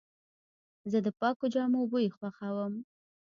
[0.91, 2.73] زه د پاکو جامو بوی خوښوم.